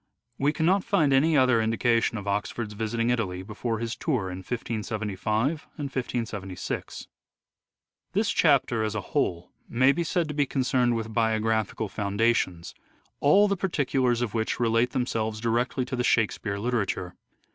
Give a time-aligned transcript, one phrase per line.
[0.39, 5.67] We cannot find any other indication of Oxford's visiting Italy before his tour in 1575
[5.77, 7.07] and 1576.
[8.13, 12.73] This chapter as a whole may be said to be concerned Summary, with biographical foundations;
[13.19, 17.13] all the particulars of which relate themselves directly to the" Shakespeare" literature.